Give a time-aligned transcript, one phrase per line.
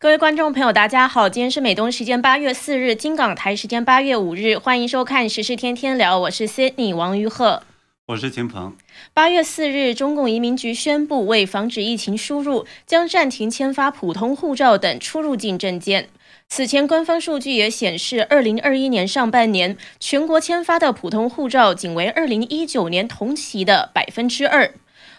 [0.00, 7.64] 各位观众朋友，大家好，今天是美东时间八月四日，金港台时间八月五日，欢迎收看《时事天天聊》，我是 Sydney 王于鹤，
[8.06, 8.76] 我是秦鹏。
[9.12, 16.08] 八月四日，中共移民局宣布，为防止疫情输入，将暂停签发普通护照等出入境证件。
[16.48, 24.72] 此前官方数据也显示，二零二一年上半年全国签发的普通护照仅为二零一九年同期的百分之二。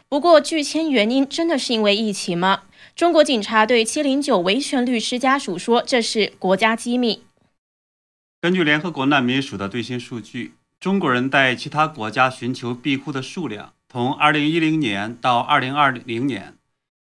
[0.07, 2.61] 不过，拒签原因真的是因为疫情吗？
[2.99, 7.23] 中国警察对七零九维权律师家属说：“这是国家机密。”
[8.41, 16.55] 根据联合国难民署的最新数据，中国人在其他国家寻求庇护的数量，从二零一零年到二零二零年，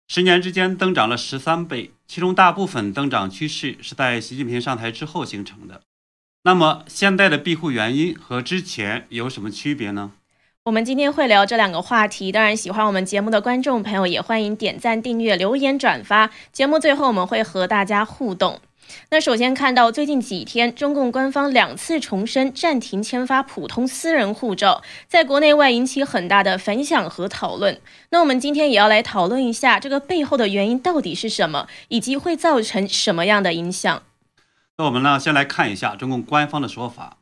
[0.07, 1.91] 十年之间增长了十三倍。
[2.07, 5.83] 其中大部分增长趋势是在习近平上台之后形成的。
[6.41, 10.13] 那么，现在的庇护原因和之前有什么区别呢？
[10.65, 16.31] 我们今天会聊这两个话题，当然喜欢我们节目的观众朋友也欢迎点赞、订阅、留言、转发。
[16.53, 18.61] 节目最后我们会和大家互动。
[19.09, 27.81] 那首先看到最近几天，中共官方两次重申暂停签发普通私人护照，在国内外引起很大的反响和讨论。
[28.11, 34.01] 那我们今天也要来讨论一下这个背后的原因到底是什么，以及会造成什么样的影响。
[34.77, 37.17] 那我们呢，先来看一下中共官方的说法。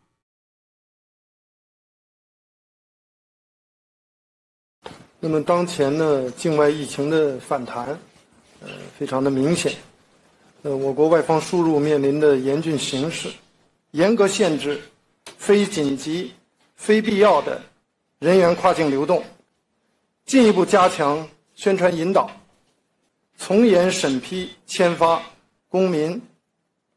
[5.24, 7.90] 那么当前呢，境外疫情的反弹，
[8.60, 9.72] 呃，非常的明显。
[10.64, 13.30] 呃，我国外方输入面临的严峻形势，
[13.92, 14.82] 严格限制
[15.38, 16.34] 非紧急、
[16.76, 17.62] 非必要的
[18.18, 19.24] 人员跨境流动，
[20.26, 22.32] 进一步加强宣传引导，
[23.38, 25.22] 从严审批签发
[25.70, 26.20] 公民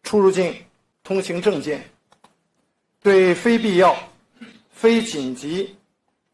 [0.03, 0.55] 出入境
[1.03, 1.87] 通行证件，
[3.03, 3.95] 对非必要、
[4.73, 5.77] 非紧急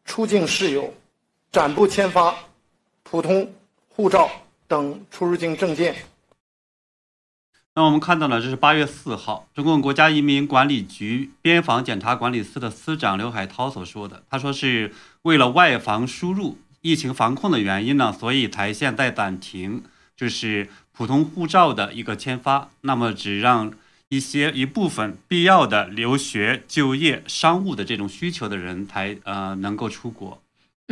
[0.04, 0.94] 出境事由。
[1.52, 2.32] 暂不签发
[3.02, 3.52] 普通
[3.88, 4.30] 护照
[4.68, 5.96] 等出入境证件。
[7.74, 14.22] 那我们看到了，这是八月四号，中共国家移民管理局边防检查管理司的司长刘海涛所说的。
[14.30, 19.82] 他说是为了外防输入、疫情防控的原因呢，所以才现在暂停，
[20.16, 22.70] 就是普通护照的一个签发。
[22.82, 23.72] 那么只让
[24.08, 30.40] 一些一部分必要的留学、就业、商务的这种需求的人才呃能够出国。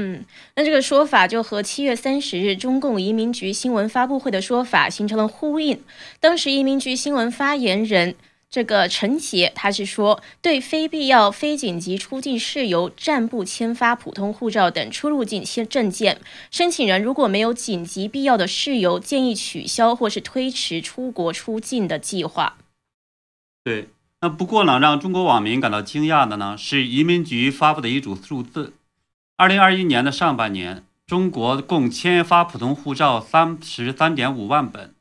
[0.00, 5.82] 嗯，那这个说法就和七月三十日中共移民局新闻发布会的说法形成了呼应。
[6.20, 8.14] 当时移民局新闻发言人
[8.48, 16.20] 这个陈杰，他是说，对非必要、非紧急出境事由暂不签发普通护照等出入境签证件。
[16.52, 22.56] 申请人如果没有紧急必要的事由，建议取消或是推迟出国出境的计划。
[23.64, 23.88] 对，
[24.20, 28.74] 那不过呢，让中国网民感到惊讶的呢，是移民局发布的一组数字。
[29.40, 34.96] 二零二一年的上半年，中国共签发普通护照三十三点五万本，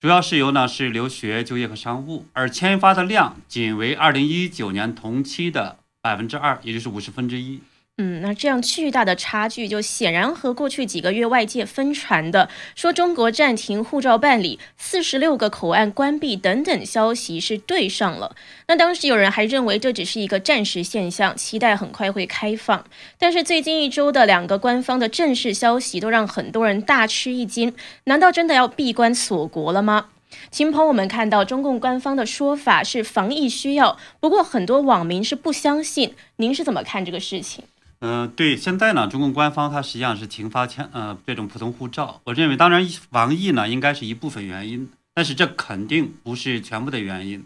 [0.00, 7.60] 主要是由呢是留学、就业和商务，而签发的量仅为二零一九年同期的百分之二，也就是五十分之一。
[8.00, 18.36] 嗯，那这样巨大的差距，就显然和过去几个月外界疯传的说中国暂停护照办理、四十六个口岸关闭等等消息是对上了。
[18.68, 22.84] 那当时有人还认为这只是一个暂时现象，期待很快会开放。
[23.18, 27.74] 但是最近一周的两个官方的正式消息，都让很多人大吃一惊。
[28.04, 30.10] 难道真的要闭关锁国了吗？
[30.52, 36.14] 秦鹏，我们看到中共官方的说法是防疫需要，不过很多网民是不相信。
[36.36, 37.64] 您是怎么看这个事情？
[38.00, 42.20] 嗯，对，现在呢，中共官方它实际上是停发签呃这种普通护照。
[42.24, 47.44] 我认为，当然防疫呢应该是一部分原因，但是这肯定不是全部的原因，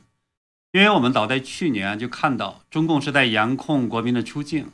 [0.73, 4.67] 因为我们早在去年就看到中共是在严控国民的出境，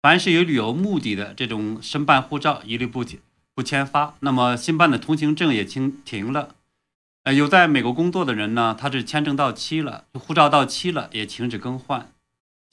[0.00, 3.04] 凡是有旅游目的的这种申办护照一律不
[3.54, 6.54] 不签发，那么新办的通行证也停停了。
[7.24, 12.10] 呃，有在美国工作的人呢，他是签证到期了，护照到期了也停止更换。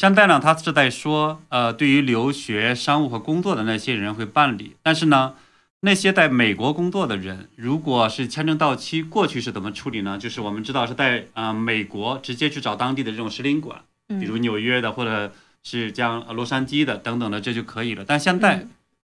[0.04, 5.36] 现在呢，他是在说，呃，对于留学、商务和工作的那些人会办理，但是呢，
[5.80, 10.18] 那些在美国工作的人，如果是签证到期过去是怎么处理呢？
[10.18, 13.82] 就是我们知道是在啊美国直接去找当地的这种使领馆，
[14.20, 15.32] 比如纽约的或者
[15.64, 18.04] 是将洛杉矶的等等的，这就可以了。
[18.06, 18.68] 但现在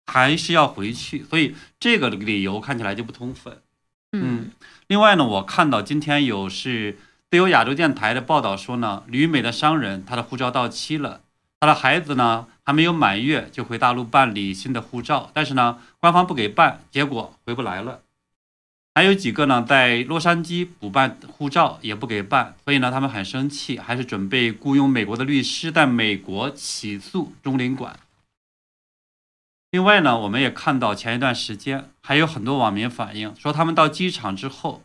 [0.08, 3.62] 还是要回去，所以这个理由看起来就不充分。
[4.14, 4.50] 嗯，
[4.88, 6.98] 另外呢，我看到今天有是。
[7.32, 11.22] 自由亚洲电台的报道说呢，旅美的商人他的护照到期了，
[11.60, 18.02] 他的孩子呢还没有满月就回大陆办理新的护照，但是呢官方不给办，结果回不来了。
[18.96, 28.00] 还有几个呢在洛杉矶补办护照也不给办，所以呢他们很生气，还是准备雇佣美国的律师在美国起诉中领馆。
[29.70, 34.82] 另外呢，我们也看到前一段时间还有很多网民反映说，他们到机场之后。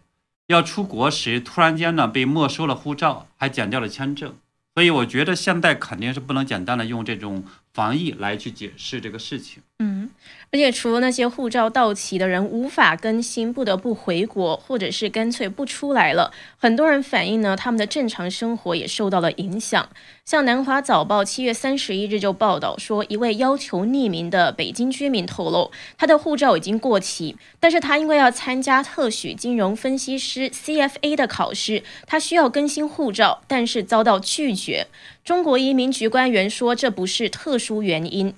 [0.47, 4.35] 要出国时突然间呢被没收了护照，还减掉了签证。
[4.75, 9.63] 所以我觉得现在肯定是不能简单的用这种防疫来去解释这个事情。
[9.79, 10.11] 嗯，
[10.51, 19.89] 而且除了那些护照到期的人无法更新，不得不回国，或者是干脆不出来了，很多人反映呢，他们的正常生活也受到了影响。
[20.25, 34.87] 像南华早报七月三十一日就报道说，一位要求匿名的北京居民透露，他的护照已经过期，但是他因为要参加特许金融分析师 CFA 的考试，他需要更新护照，但是遭到拒绝。
[35.23, 38.35] 中国移民局官员说，这不是特殊原因。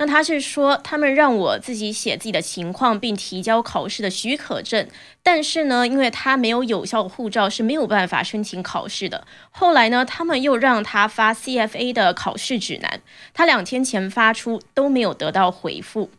[0.00, 4.86] 那他是说，他们让我自己写自己的情况，并提交考试的许可证。
[5.24, 9.26] 但是呢，因为他没有有效护照，是没有办法申请考试的。
[9.50, 13.00] 后来呢，他们又让他发 CFA 的考试指南，
[13.34, 16.10] 他两天前发出都没有得到回复。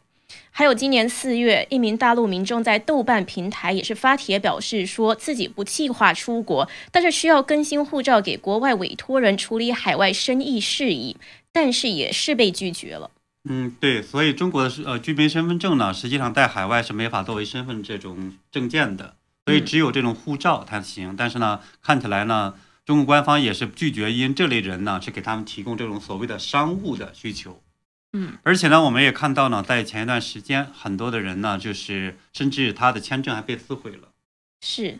[0.51, 11.15] 还有今年四月，一名大陆民众在豆瓣平台也是发帖表示，说自己不计划出国，但是需要更新护照给国外委托人处理海外生意事宜，
[11.53, 13.09] 但是也是被拒绝了。
[13.45, 19.15] 嗯，对，所以中国的呃居民身份证呢，实际上在海外是没法作为身份这种证件的，
[19.45, 21.15] 所以只有这种护照才行。
[21.15, 22.55] 但是呢，看起来呢，
[22.85, 27.61] 中国官方也是拒绝因这类人呢，去给他们提供这种所谓的商务的需求。
[28.11, 34.09] 嗯，而且呢，我们也看到呢，在前一段时间，很多的人呢，就是甚至他的签证还被撕毁了。
[34.61, 34.99] 是。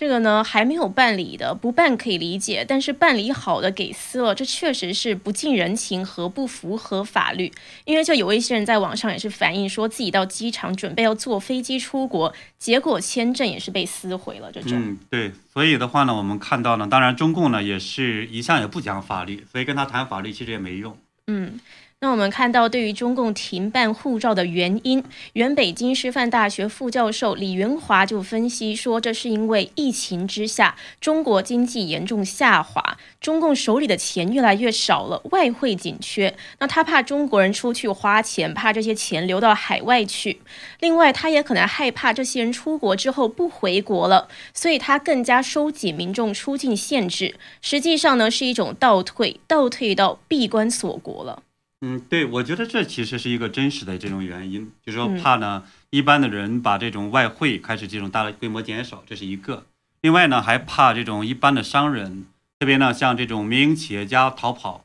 [0.00, 7.52] 这个呢还没有办理的，不办可以理解，但是办理好的给撕了，这确实是不近人情和不符合法律。
[7.84, 14.50] 因为就有一些人在网上也是反映说自己到机场准备要坐飞机出国，结果签证也是被撕毁了。
[14.50, 20.96] 这种，嗯，对，所以的话呢，我们看到呢，当然中共呢也是一向也不讲法律，所以跟他谈法律其实也没用。
[21.26, 21.60] 嗯。
[22.02, 25.04] 那我们看到，对于中共停办护照的原因，
[25.34, 36.34] 原北京师范大学副教授李元华就分析说，这是因为疫情之下，中国经济严重下滑，中共手里的钱越来越少了，外汇紧缺。
[36.58, 40.40] 那他怕中国人出去花钱，怕这些钱流到海外去。
[40.80, 47.36] 另外，他也可能害怕这些人出国之后不回国了，所以他更加收紧民众出境限制。
[47.60, 51.42] 实际上呢，是一种倒退，倒退到闭关锁国了。
[51.82, 59.64] 嗯，对，我觉得这其实是一个真实的这种原因，就是说怕呢，一般的人把这种外汇开始这种大的规模减少，这是一个。
[60.02, 62.26] 另外呢，还怕这种一般的商人，
[62.58, 64.84] 特别呢像这种民营企业家逃跑，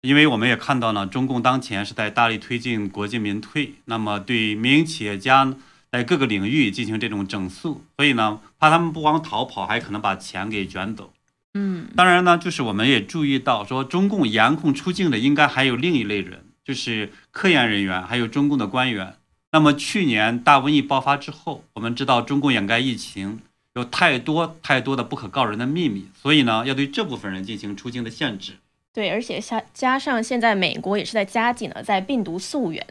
[0.00, 5.54] 因为我们也看到呢，中共当前是在大力推进国进民退，那么对民营企业家
[5.90, 11.12] 在各个领域进行这种整肃，所以呢，怕他们不光逃跑，还可能把钱给卷走。
[11.54, 19.16] 嗯，当然呢，就是我们也注意到，说中共严控出境的应该还有另一类人，就是科研人员，还有中共的官员。
[19.52, 23.40] 那么去年大瘟疫爆发之后，我们知道中共掩盖疫情
[23.74, 28.54] 有太多太多的不可告人的秘密，所以呢，要对这部分人进行出境的限制。
[28.94, 32.86] 对，而且加加上现在美国也是在加紧了在病毒溯源。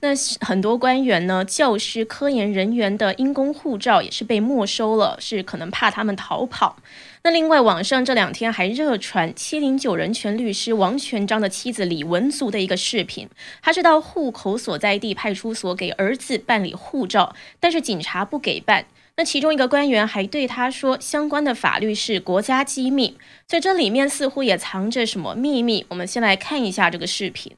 [0.00, 0.10] 那
[0.40, 6.76] 很多官员呢、教师、科研人员的因公护照也是被没收了，是可能怕他们逃跑。
[7.24, 13.28] 那另外，网上这两天还热传七零九人权律师王全章的妻子李文足的一个视频，
[13.62, 18.86] 他是到户口所在地派出所给儿子办理护照，但是警察不给办。
[19.16, 25.86] 那其中一个官员还对他说，相关的法律是国家机密，所以这里面似乎也藏着什么秘密。
[25.90, 27.52] 我们先来看一下这个视频。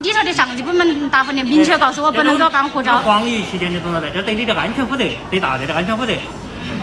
[0.00, 3.00] 你说的上级部门答复的明确告诉我不能给我办护照。
[3.00, 6.12] 防疫期间你懂了的，这对你的安全负责，对大家的安全负责，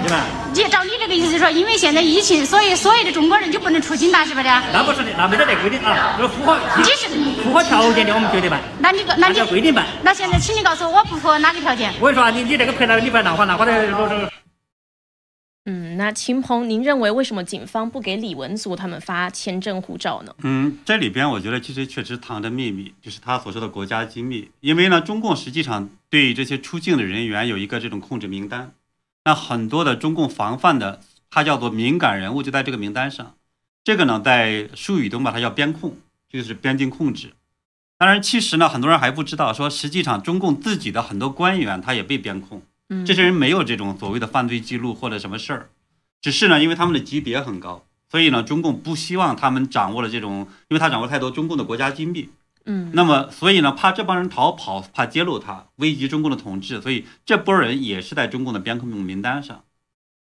[0.04, 0.26] 对吧？
[0.54, 4.46] 你照你这个意思是说，因为现在疫情，所以所有的中国人就不能出境了，是不是？
[4.46, 7.08] 那不是的，那没得这规定啊，这符合你是
[7.44, 8.62] 符合条件的，我们绝对办。
[8.80, 9.86] 那你，那你规定办。
[10.04, 11.94] 那现在，请你告诉我，我不符合哪个条件？
[12.00, 14.32] 我跟你说啊，你你这个拍了，你不要闹话，闹话的。
[15.66, 20.34] 嗯，那秦鹏，您认为为什么警方不给李文足他们发签证护照呢？
[20.42, 24.50] 嗯，这里边我觉得其实确实藏着秘密，就是他所说的国家机密。
[24.62, 28.72] 因为呢，中共实际上对这些出境的人员有一个这种控制名单，
[29.24, 33.36] 那很多的中共防范的，它叫做敏感人物就在这个名单上。
[33.84, 35.98] 这个呢，在术语中把它叫边控，
[36.30, 37.34] 就是边境控制。
[37.98, 42.64] 当然，其实呢，很多人还不知道，说实际上中共自己的很多官员他也被边控。
[43.06, 45.70] 这些人没有这种所谓的犯罪记录或者什么事儿，
[46.22, 52.30] 只是呢，因为他们的级别很高，所以呢，中共不希望他们掌握了这种，因为他掌握太多中共的国家机密。
[52.66, 59.64] 嗯，那么所以呢，怕这帮人逃跑，怕揭露他，危及中共的统治，所以这波人也是在中共的边控名单上。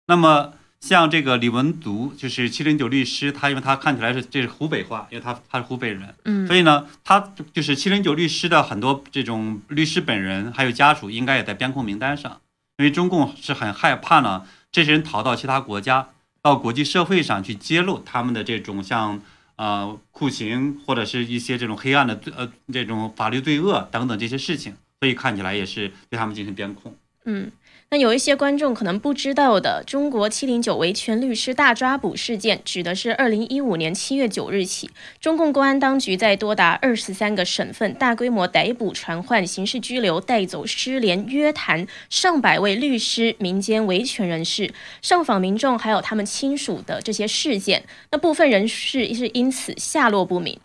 [0.06, 12.40] 那么像这个李文足，就是七零九律师，他因为他看起来是这是湖北话，因为他他是湖北人，嗯，所以呢，他就是七零九律师的很多这种律师本人还有家属，应该也在边控名单上。
[12.78, 16.08] 因为中共是很害怕呢，这些人逃到其他国家，
[16.40, 19.20] 到国际社会上去揭露他们的这种像
[19.60, 26.96] 呃酷刑或者是一些这种黑暗的罪呃这种法律罪恶等等这些事情，所以看起来也是对他们进行边控。
[27.26, 27.52] 嗯。
[27.92, 34.88] 那有一些观众可能不知道的，中国七零九维权律师大抓捕事件，指的是二零一五年七月九日起，
[35.20, 47.82] 中共公安当局在多达二十三个省份大规模逮捕、传唤、刑事拘留、带走、失联、约谈上百位律师、民间维权人士、上访民众还有他们亲属的这些事件。
[48.12, 50.60] 那部分人士是因此下落不明。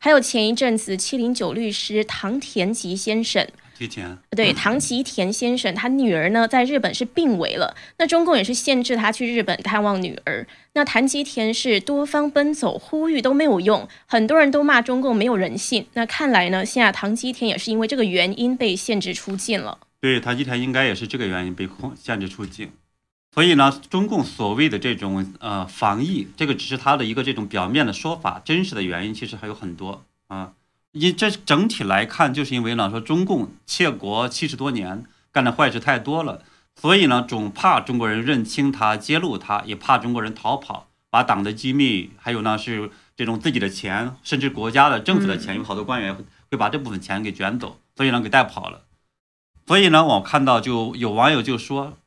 [0.00, 3.48] 还有前一阵子七零九律师唐田吉先生。
[3.78, 10.44] 提前对唐吉田先生，他女儿呢在日本是病危了，那中共也是限制他去日本探望女儿。
[10.72, 15.86] 那唐吉田是多方奔走呼吁都没有用，很多人都骂中共没有人性。
[15.92, 19.78] 那看来呢，现在唐吉田也是因为这个原因被限制出境了。
[20.00, 22.72] 对，唐吉田应该也是这个原因被控限制出境。
[23.32, 30.54] 所以呢，中共所谓的这种呃防疫，这个只是他的一个这种表面的说法，真实的原因其实还有很多啊。
[30.92, 36.42] 因这整体来看，就是因为呢，说中共窃国七十多年，干的坏事太多了，
[36.80, 46.16] 所以呢，总怕中国人认清他、揭露他，也怕中国人逃跑，把党的机密，还有呢是这种自己的钱，甚至国家的政府的钱，有好多官员
[46.50, 48.82] 会把这部分钱给卷走，所以呢给带跑了。
[49.66, 51.98] 所以呢，我看到就有网友就说，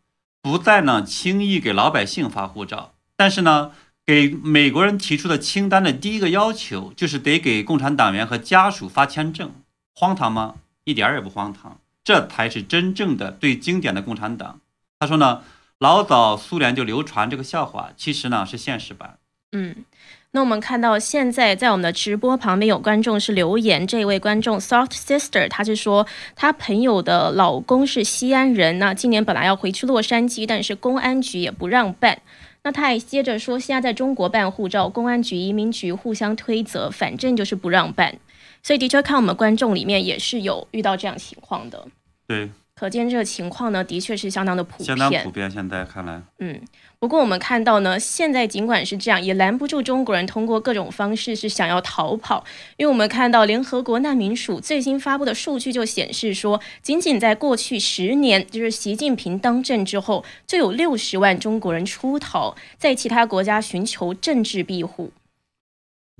[0.41, 3.71] 不再呢轻易给老百姓发护照，但是呢。
[4.11, 9.53] 给美国人提出的清单的第一个要求就是得给共产党员和家属发签证，
[9.95, 10.55] 荒唐吗？
[10.83, 14.59] 一点儿也不荒唐，这才是真正的最经典的共产党。
[14.99, 15.43] 他说呢，
[15.79, 19.17] 老早苏联就流传这个笑话，其实呢是现实版。
[19.53, 19.85] 嗯，
[20.31, 32.21] 那我们看到现在在我们的直播旁边有观众是留言，这位观众 Soft Sister，他是说他朋友的老公是西安人，那今年本来要回去洛杉矶，但是公安局也不让办。
[32.63, 38.19] 那他还接着说，现在在中国办护照，公安局、移民局互相推责，反正就是不让办。
[38.61, 41.87] 所以的确看我们观众里面也是有遇到这样情况的。
[42.27, 42.49] 对。
[42.81, 44.87] 可见这个情况呢，的确是相当的普遍。
[44.87, 46.19] 相当普遍，现在看来。
[46.39, 46.59] 嗯，
[46.97, 52.43] 不过我们看到呢，现在尽管是这样，也拦不住中国人通过各种方式是想要逃跑。
[52.77, 65.11] 因为我们看到联合国难民署最新发布的数据就显示说，仅仅在过去十年，就是习近平当政之后，就有六十万中国人出逃，在其他国家寻求政治庇护。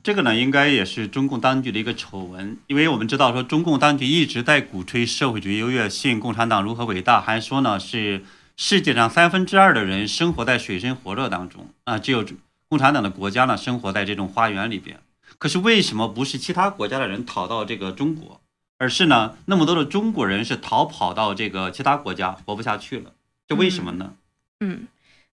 [0.03, 8.25] 这个呢，应该也是中共当局的一个丑闻，因为我们知道说，中共当局一直在鼓吹社会主义优越性，共产党如何伟大，还说呢是
[8.58, 12.25] 世界上三分之二的人生活在水深火热当中啊，只有
[12.67, 15.00] 共产党的国家呢生活在这种花园里边。
[15.38, 18.41] 可是为什么不是其他国家的人逃到这个中国，
[18.79, 23.12] 而是呢那么多的中国人是逃跑到这个其他国家活不下去了？
[23.48, 24.13] 这为什么呢？
[24.62, 24.88] 嗯。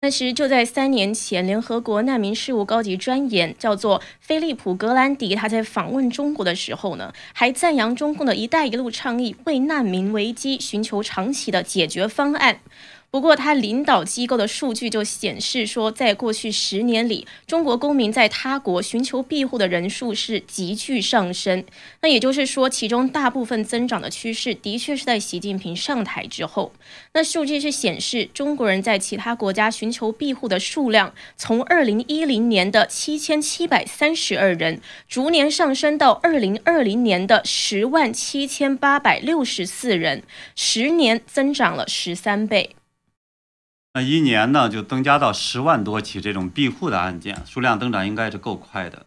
[0.05, 12.59] 但是就在三年前，联合国难民事务高级专员叫做菲利普·格兰迪，他在访问中国的时候呢，还赞扬中共的一带一路倡议，为难民危机寻求长期的解决方案。
[13.15, 21.63] 不过，他领导机构的数据就显示说，在过去十年里，中国公民在他国寻求庇护的人数是急剧上升。
[22.01, 26.74] 那也就是说，其中大部分增长的趋势的确是在习近平上台之后。
[27.13, 40.22] 那数据是显示，中国人在其他国家寻求庇护的数量，从二零一零年的七千七百三十二人，逐年上升到二零二零年的十万七千八百六十四人，
[40.53, 42.75] 十年增长了十三倍。
[43.95, 49.05] 那一年呢，就增加到十万多起这种庇护的案件，数量增长应该是够快的。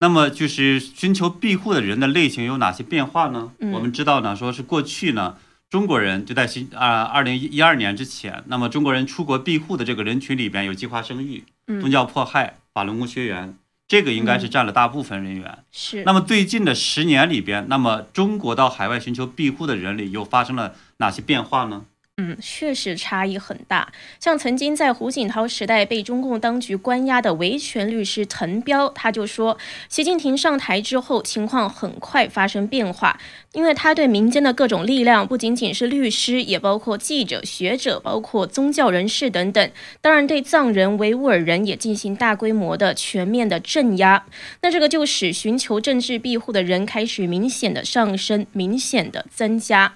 [0.00, 3.52] 那么就是寻求庇护的人的类型有哪些变化呢？
[3.74, 5.36] 我们知道呢，说是过去呢，
[5.68, 13.54] 中国人就在新啊二零一二年之前，那么中国人出国庇护的这个人群里边有计划生育、宗教迫害、法轮功学员，
[13.86, 15.58] 这个应该是占了大部分人员。
[15.70, 16.04] 是。
[16.04, 21.84] 那么最近的十年里边，那么中国到海外寻求庇护的人里又发生了哪些变化呢？
[22.24, 23.90] 嗯，确实差异很大。
[24.20, 33.18] 像曾经在胡锦涛时代被中共当局关押的维权律师滕彪，他就说，习近平上台之后，情况很快发生变化，
[33.52, 39.70] 因为他对民间的各种力量，不仅仅是律师，也包括记者、学者，包括宗教人士等等。
[40.00, 44.24] 当然，对藏人、维吾尔人也进行大规模的、全面的镇压。
[44.60, 49.94] 那这个就使寻求政治庇护的人开始明显的上升，明显的增加。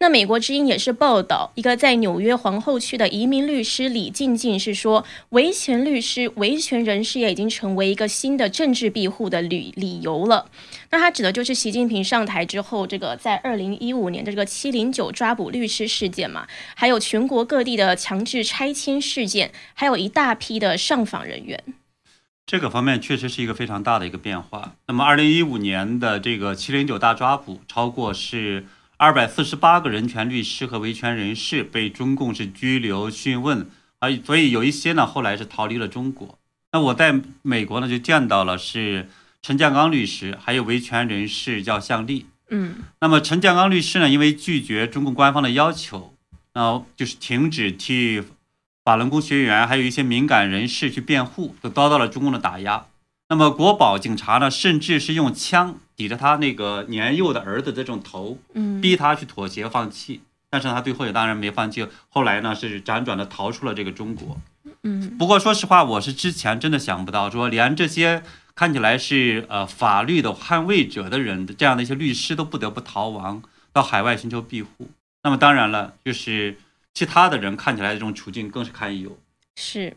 [0.00, 10.48] 那美国之音也是报道，一个在纽约皇后区的移民律师李静静是说，维权律师、维权人士也已经成为一个新的政治庇护的理理由了。
[10.90, 21.60] 那他指的就是习近平上台之后，这个在二零一五年的这个七零九抓捕律师事件嘛，还有全国各地的强制拆迁事件，还有一大批的上访人员。
[22.46, 24.76] 这个方面确实是一个非常大的一个变化。
[24.86, 28.66] 那么二零一五年的这个七零九大抓捕，超过是。
[29.00, 36.36] 二百四十八个人权律师和维权人士被中共是拘留讯问啊，所以有一些呢后来是逃离了中国。
[36.72, 39.08] 那我在美国呢就见到了是
[39.40, 42.26] 陈建刚律师，还有维权人士叫向丽。
[42.50, 46.12] 嗯，那么陈建刚律师呢，因为拒绝中共官方的要求，
[46.54, 48.20] 那就是停止替
[48.84, 52.86] 法轮功学员还有一些敏感人士去辩护，都遭到了中共的打压。
[53.28, 55.78] 那么国宝警察呢，甚至是用枪。
[55.98, 61.84] 抵着他那个年幼的儿子的这种头，嗯，逼他去妥协放弃，但是他最后也当然没放弃。
[62.08, 64.40] 后来呢，是辗转的逃出了这个中国。
[64.84, 68.22] 嗯，不过说实话，我是之前真的想不到，说连这些
[68.54, 74.88] 看起来是呃法律的捍卫者的人，这样的一些律师都不得不逃亡到海外寻求庇护。
[75.24, 76.56] 那么当然了，就是
[76.94, 79.18] 其他的人看起来这种处境更是堪忧。
[79.56, 79.96] 是。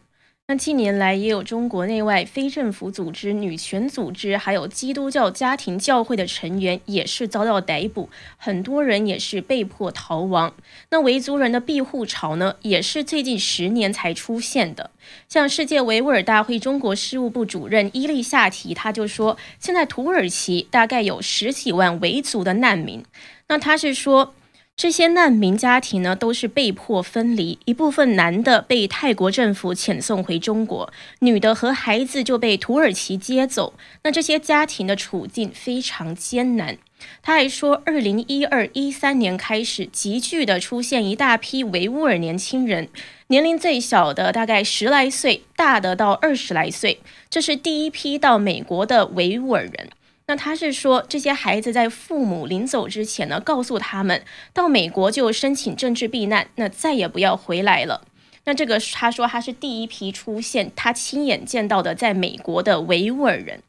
[0.52, 10.54] 那近年来也有中国内外非政府组织、女权组织，还有基督教家庭教会的成员也是遭到逮捕，很多人也是被迫逃亡。
[10.90, 14.90] 那维族人的庇护潮呢，也是最近十年才出现的。
[15.30, 23.02] 像世界维吾尔大会中国事务部主任伊利夏提他就说，现在土耳其大概有十几万维族的难民。
[23.48, 24.34] 那他是说。
[24.76, 33.76] 这些难民家庭呢，都是被迫分离，一部分男的被泰国政府遣送回中国，女的和孩子就被土耳其接走。
[34.04, 36.80] 那这些家庭的处境非常艰难。
[37.22, 42.90] 他还说，二零一二一三年开始，急剧的出现一大批维吾尔年轻人，
[43.28, 49.90] 年龄最小的大概十来岁，大的到二十来岁，这是第一批到美国的维吾尔人。
[50.32, 58.08] 那他是说，这些孩子在父母临走之前呢，告诉他们到美国就申请政治避难，那再也不要回来了。
[58.46, 63.62] 那这个他说他是第一批出现，他亲眼见到的在美国的维吾尔人。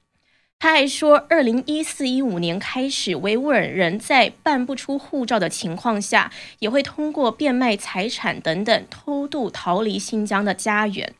[0.60, 11.12] 他还说，二零一四一五年开始，维吾尔人在办不出护照的情况下，也会通过变卖财产等等偷渡逃离新疆的家园。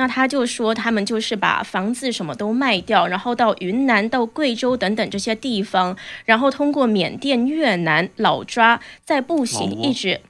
[0.00, 10.20] 那他就说，他们就是把房子什么都卖掉，然后到云南、到贵州等等这些地方，然后通过缅甸、越南、老抓，再步行一直，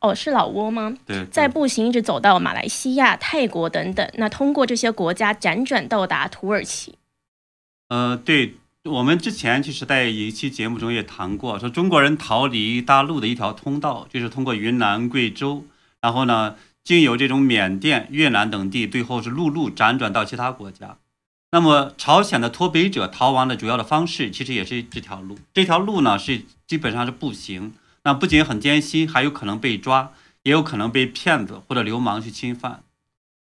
[0.00, 0.96] 哦，是老挝吗？
[1.04, 4.08] 对，再步行一直走到马来西亚、泰国等等。
[4.14, 6.94] 那通过这些国家辗转到达土耳其。
[7.88, 8.54] 呃，对
[8.84, 15.64] 我们之前其实在一期节目中也谈过，说中国人逃离大陆的一条通道就是通过云南、贵州，
[16.00, 16.54] 然后呢。
[16.88, 20.96] 经由这种缅甸、越南等地，最后是陆路辗转到其他国家。
[21.50, 25.38] 那么，朝鲜的脱北者逃亡的主要的方式，其实也是这条路。
[25.52, 27.74] 这条路呢，是基本上是步行。
[28.04, 32.82] 那不仅很艰辛，还有可能被抓，也有可能被骗子或者流氓去侵犯。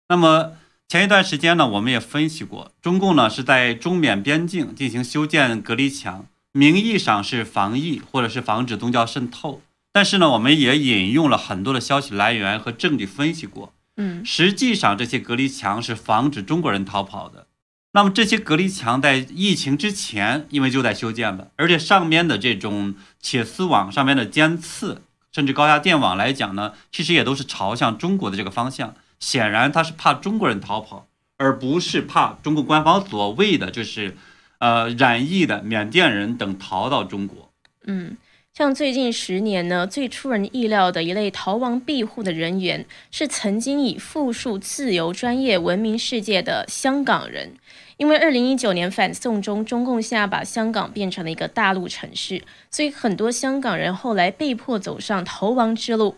[0.10, 0.52] 那么
[0.88, 9.64] 前一段时间呢，我们也分析过，中共呢是在中缅边境进行修建隔离墙，名义上是防疫或者是防止宗教渗透。
[9.94, 17.46] 但是呢，我们也引用了很多的消息来源和证据分析过，嗯，实际上这些隔离墙是防止中国人逃跑的。
[17.92, 28.96] 那么这些隔离墙在疫情之前，因为就在修建了，而且上面的这种铁丝网上面的尖刺，甚至高压电网来讲呢，其实也都是朝向中国的这个方向。
[29.20, 34.18] 显然他是怕中国人逃跑，而不是怕中国官方所谓的就是，
[34.58, 37.54] 呃，染疫的缅甸人等逃到中国。
[37.86, 38.18] 嗯。
[38.56, 47.56] 像最近十年呢，最出人意料的一类逃亡庇护的人员，是曾经以富庶、自由、专业闻名世界的香港人。
[47.98, 56.18] 因为二零一九年反送中，中共下把香港变成了一个大陆城市，所以很多香港人后来被迫走上逃亡之路。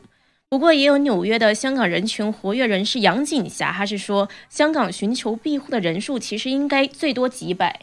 [0.49, 7.79] 不过，也有纽约的香港人群活跃人士杨景霞，他是说，香港寻求庇护的人数其实应该最多几百。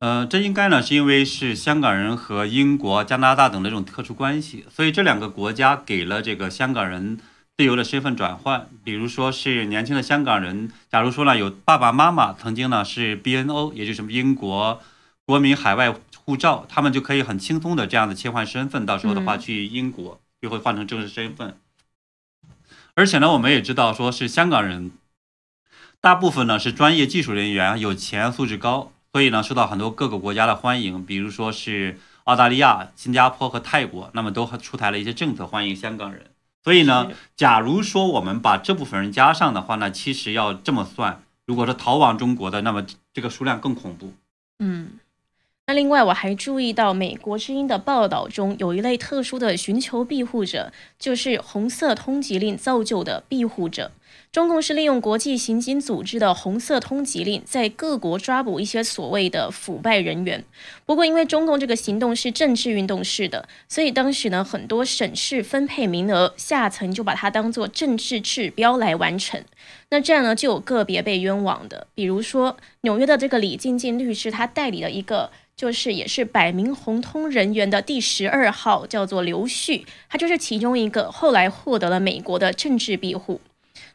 [0.00, 7.18] 呃，这应该呢是因为是香港人和英国、加拿大等的这种特殊关系，所以这两个国家给了这个香港人
[7.58, 8.66] 自由的身份转换。
[8.82, 14.80] 比如说是年轻的香港人，假如说呢有爸爸妈妈曾经呢是 BNO，也就是英国
[15.26, 21.58] 国民海外护照，他们就可以很轻松的这样的切换身份，到时候的话去英国就会换成正式身份。
[22.94, 24.92] 而且呢，我们也知道说是香港人，
[26.00, 28.92] 大部分呢是专业技术人员，有钱，素质高。
[29.12, 36.26] 所以呢，受到很多各个国家的欢迎，比如说是澳大利亚、新加坡和泰国，那么都出台了一些政策欢迎香港人。
[36.62, 44.12] 所以呢，假如说我们把这部分人加上的话呢，其实要这么算，如果说逃亡中国的，那么这个数量更恐怖。
[44.58, 44.90] 嗯。
[45.66, 53.92] 那另外，我还注意到美国之音的报道中，有一类特殊的寻求庇护者，就是红色通缉令造就的庇护者。
[54.32, 60.44] 中共是利用国际刑警组织的红色通缉令，在各国抓捕一些所谓的腐败人员。
[60.86, 69.42] 不过，因为中共这个行动是政治运动式的，所以当时呢，很多省市分配名额，下层就把它当做政治指标来完成。
[69.88, 75.30] 那这样呢，就有个别被冤枉的，比如说纽约的这个李静静律师，他代理了一个。
[75.56, 83.42] 就是也是百名红通人员的第十二号，叫做刘旭，他就是其中一个，后来获得了美国的政治庇护。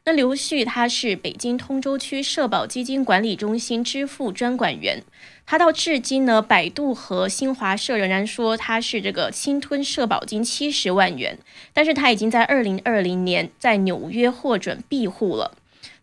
[0.08, 5.02] 那刘旭他是北京通州区社保基金管理中心支付专管员，
[5.48, 11.40] 他到至今呢，百度和新华社仍然说他是这个侵吞社保金七十万元，
[11.74, 15.58] 但是他已经在二零二零年在纽约获准庇护了。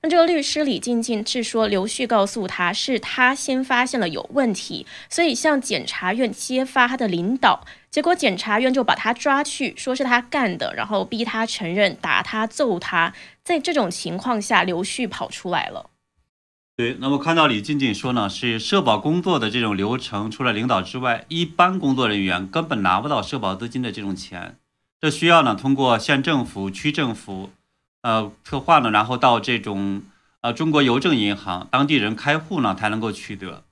[0.04, 13.14] 那这个律师李静静是说，刘旭告诉他是他先发现了有问题，所以向检察院揭发他的领导，结果检察院就把他抓去，说是他干的，然后逼他承认，打他揍他。
[13.44, 15.90] 在这种情况下，刘旭跑出来了。
[16.76, 24.56] 对，那么看到李静静说呢，是社保工作的这种流程，除了领导之外，一般工作人员根本拿不到社保资金的这种钱，
[25.00, 27.50] 这需要呢通过县政府、区政府。
[28.02, 30.02] 呃，策划呢，然后到这种
[30.40, 33.62] 呃中国邮政银行当地人开户呢，才能够取得。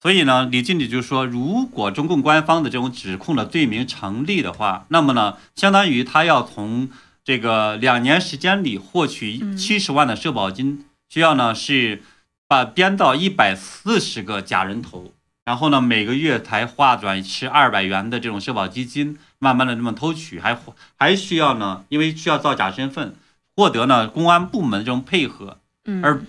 [0.00, 6.88] 所以呢，李经理就说，如果中共官方的这种指控的罪名成立的话，那么呢，相当于他要从
[7.24, 12.02] 这个两年时间里获取七十万的社保金，需要呢是
[12.46, 15.12] 把编造一百四十个假人头，
[15.44, 20.56] 然后呢每个月才划转是二百元的这种社保基金，慢慢的这么偷取，还
[20.96, 23.16] 还需要呢，因为需要造假身份。
[23.56, 25.58] 获得呢公安部门这种配合，
[26.02, 26.22] 而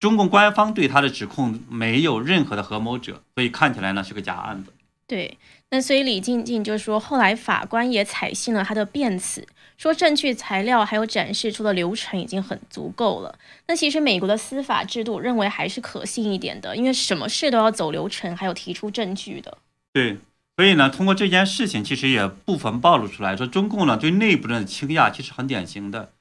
[0.00, 4.72] 中共官方对他的指控没有任何的合谋者，所以看起来呢是个假案子。
[5.06, 5.36] 对，
[5.70, 13.38] 那所以李静静就说，后来法官也采信了他的辩词，说证据材料还有展示出的流程已经很足够了。
[13.66, 19.58] 那其实美国的司法制度认为还是可信一点的，因为什么事都要走流程，还有提出证据的。
[19.92, 20.16] 对，
[20.56, 26.13] 所以呢，通过这件事情，其实也部分暴露出来说，中共呢对内部的倾轧其实很典型的。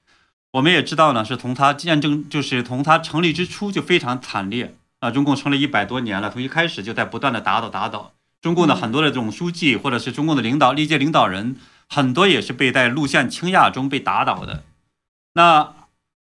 [0.54, 5.10] 我们也知道呢，是从它见证，就是从它成立之初就非常惨烈啊。
[5.10, 8.14] 中共成立一百多年了，从一开始就在不断的打倒打倒。
[8.40, 11.56] 中共的很多的这种书记或者是中共的领导历届领导人，
[11.90, 14.64] 很多也是被在路线倾轧中被打倒的。
[15.34, 15.74] 那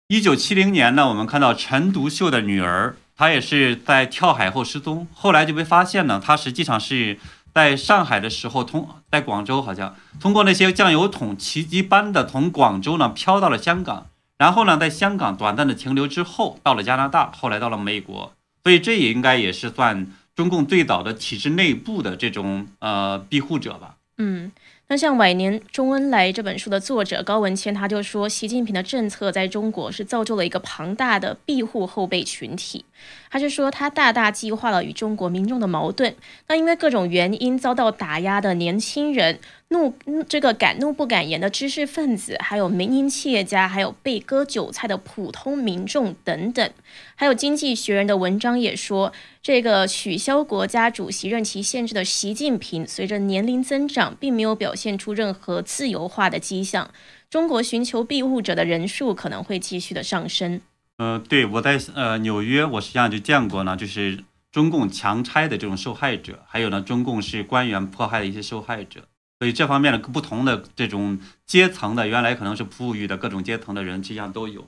[0.07, 7.19] 一九七零年呢，我们看到陈独秀的女儿，她也是在跳海后失踪，后来就被发现呢，她实际上是。
[7.57, 14.05] 在上海的时候，通在广州好像通过那些酱油桶奇迹般的从广州呢飘到了香港，
[14.37, 23.95] 然后呢在香港短暂的停留之后到了加拿大，后来到了美国，所以这也应该也是算中共最早的体制内部的这种呃庇护者吧。
[24.19, 24.51] 嗯。
[24.89, 32.85] 那像《晚年周恩来》这本书的作者高文谦，他就说，习近平的政策在中国是造就了一个庞大的庇护后备群体。
[33.29, 36.15] 他就说，他大大激化了与中国民众的矛盾。
[36.47, 39.39] 那因为各种原因遭到打压的年轻人。
[39.69, 39.93] 怒
[40.29, 46.71] 这个敢怒不敢言的知识分子，还有民营企业家，还有被割韭菜的普通民众等等，
[47.15, 56.89] 还有《经济学人》的文章也说，这个取消国家主席任期限制的习近平，随着年龄增长，并没有表现出任何自由化的迹象。
[57.29, 60.61] 中国寻求庇护者的人数可能会继续的上升。
[60.97, 69.07] 呃，对我在呃纽约，我实际上就见过呢，就是中共强拆的这种受害者，还有呢，中共是官员迫害的一些受害者。
[69.39, 74.67] 所以这方面的不同的这种阶层的，原来可能是富裕的各种阶层的人，实际上都有。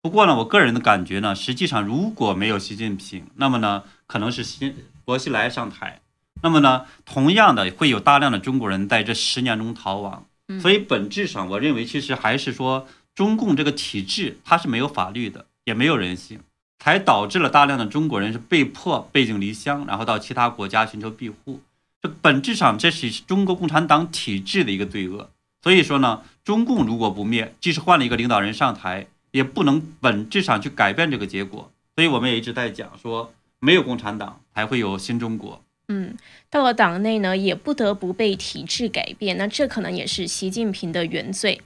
[0.00, 6.00] 不过呢，我个人的感觉呢，实际上如果没有习近平，那么呢，可能是新薄熙来上台，
[6.40, 10.24] 那么呢，同样的会有大量的中国人在这十年中逃亡。
[10.62, 16.40] 所以本质上，我认为其实还是说，中共这个体制它是没有法律的，也没有人性，
[16.80, 21.60] 才导致了大量的中国人是被迫背井离乡，然后到其他国家寻求庇护。
[22.02, 25.30] 这本质上，这是中国共产党体制的一个罪恶。
[25.62, 31.70] 所以说呢，中共如果不灭，即使换了一个领导人上台，也不能本质上去改变这个结果。
[31.94, 35.62] 所以我们也一直在讲说，没有共产党，才会有新中国。
[35.86, 36.16] 嗯，
[36.48, 39.36] 到了党内呢，也不得不被体制改变。
[39.38, 41.60] 那这可能也是习近平的原罪。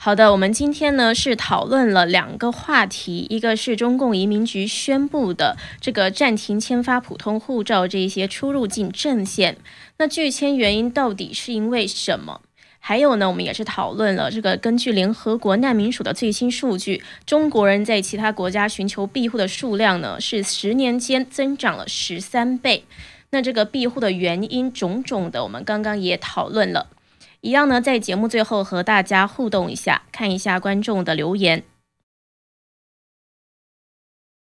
[0.00, 9.56] 好的，我们今天呢是讨论了两个话题，一个是中共移民局宣布的这个暂停签发普通护照这一些出入境证件，
[9.96, 12.40] 那拒签原因到底是因为什么？
[12.78, 22.84] 还有呢，我们也是讨论了这个根据联合国难民署的最新数据，中国人在其他国家寻求庇护的数量呢是十年间增长了十三倍。
[23.30, 26.86] 那这个庇护的原因种种的，我们刚刚也讨论了。
[27.40, 31.62] 一样呢，在节目最后和大家互动一下，看一下观众的留言。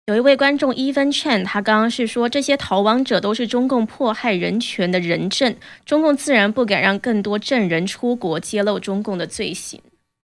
[0.08, 5.56] 有一位观众 Even Chen，他刚刚是说这些逃亡者都是中共迫害人权的人证，
[5.86, 9.82] 中共自然不敢让更多证人出国揭露中共的罪行。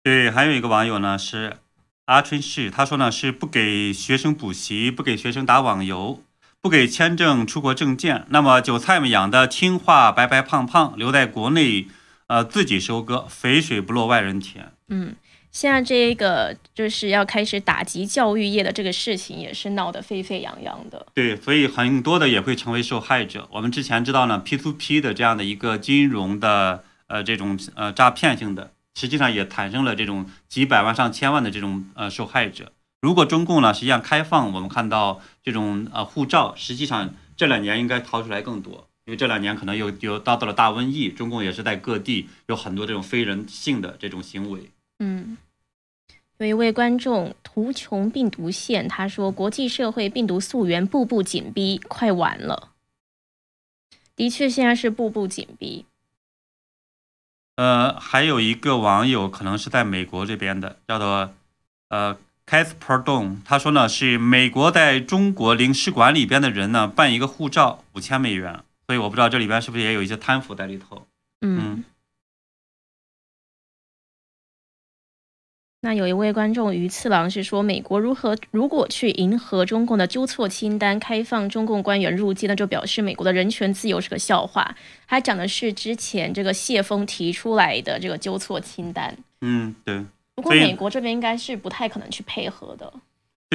[0.01, 1.57] 对，还有一个网友呢是
[2.05, 6.21] 阿春氏，他说呢是不给学生补习，不给学生打网游，
[6.61, 8.25] 不给签证出国证件。
[8.29, 11.87] 那么韭菜们养的听话、白白胖胖，留在国内。
[12.27, 14.71] 呃，自己收割，肥水不落外人田。
[14.87, 15.15] 嗯，
[15.51, 21.05] 现在这个就是要开始打击教育业的这个事情，也是闹得沸沸扬扬的。
[21.13, 23.47] 对，所以很多的也会成为受害者。
[23.51, 32.71] 我们之前知道呢，P to P 的这样的一个金融的呃这种呃诈骗性的，实际上也产生了这种几百万上千万的这种呃受害者。
[33.01, 38.87] 如果中共呢实际上开放，我们看到这种呃护照，实际上这两年应该掏出来更多。
[39.05, 44.71] 因为这两年可能又又遭到了大瘟疫，中共也是在各地有很多这种非人性的这种行为。
[44.97, 45.37] 嗯，
[46.39, 52.71] 有一位观众图穷病毒线，他说：“国际社会病毒溯源步步紧逼，快完了。”
[54.15, 55.85] 的确，现在是步步紧逼。
[57.57, 61.33] 呃，还有一个网友可能是在美国这边的，叫做
[61.89, 68.63] 呃 Casper Don，他说呢是美国在中国领事馆里边的人呢办一个护照五千美元。
[68.87, 71.07] 所以我不知道这里边是不是也有一些贪腐在里头。
[71.41, 71.83] 嗯，
[75.81, 84.75] 那有一位观众鱼次郎是说，美国如何如果去迎合中共的纠错清单，开放中共官员入境，那就表示美国的人权自由是个笑话。
[85.07, 89.15] 他讲的是之前这个谢峰提出来的这个纠错清单。
[89.41, 90.03] 嗯，对。
[90.35, 92.91] 不过美国这边应该是不太可能去配合的。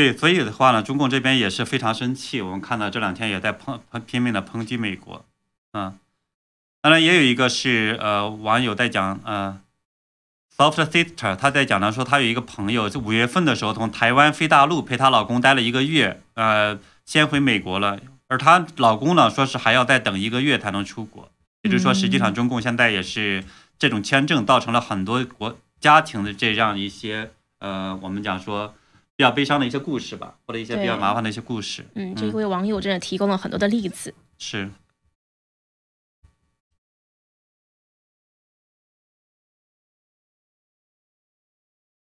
[0.00, 2.40] 对，所以的话呢，中共这边也是非常生气。
[2.40, 5.26] 我们看到这两天也在抨抨拼命的抨击美国，
[5.74, 5.98] 嗯，
[6.80, 9.60] 当然也有一个是呃网友在讲，呃
[10.56, 21.30] ，soft sister，他在讲呢，说他有一个朋友，就五月份的时候从台湾飞大陆，陪她老公待了一个月，呃，先回美国了，而她老公呢，说是还要再等一个月才能出国。
[21.60, 23.44] 也就是说，实际上中共现在也是
[23.78, 28.74] 这种签证造成了很多国家庭的这样一些，呃，我们讲说。
[29.20, 31.84] 比较悲伤的一些故事吧，或者一些比较麻烦的一些故事。
[31.94, 34.14] 嗯，这位网友真的提供了很多的例子。
[34.38, 34.70] 是。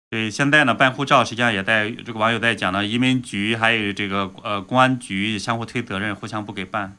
[0.09, 6.99] 对，现在呢，办护照实际上也在这个网友在讲呢，移民局还有这个呃公安局相互推责任，互相不给办。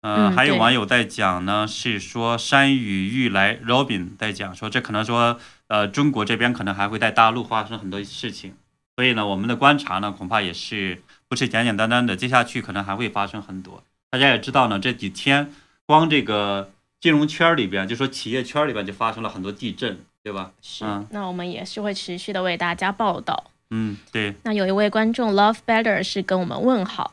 [0.00, 8.56] 嗯，还有网友在讲呢，是说山雨欲来，Robin 在讲说，这可能说呃中国这边可能还会在大陆发生很多事情。
[8.96, 13.82] 所以呢，我们的观察呢，恐怕也是不是简简单单的，接下去可能还会发生很多。
[14.10, 15.52] 大家也知道呢，这几天
[15.86, 20.52] 光这个金融圈里边，就说企业圈里边就发生了很多地震，对吧？
[20.62, 20.84] 是。
[21.10, 23.50] 那我们也是会持续的为大家报道。
[23.70, 24.34] 嗯，对。
[24.44, 27.12] 那有一位观众 Love Better 是跟我们问好，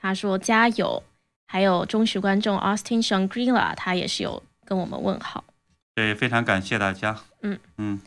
[0.00, 1.02] 他说加油。
[1.44, 5.44] 还有忠实观众 Austin Shangri-La，他也是有跟我们问好。
[5.94, 7.20] 对，非常感谢大家。
[7.42, 8.00] 嗯嗯。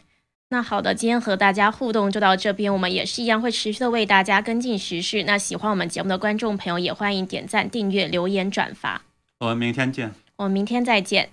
[0.56, 5.24] 那好的，今天和大家互动就到这边，我们也是一样会持续的为大家跟进时事。
[5.24, 9.02] 那喜欢我们节目的观众朋友，也欢迎点赞、订阅、留言、转发。
[9.41, 10.13] 我们明天见。
[10.38, 11.28] 我们明天再见。